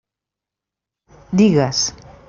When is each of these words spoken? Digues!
Digues! 1.43 1.85